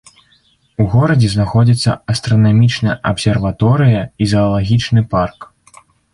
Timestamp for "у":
0.83-0.85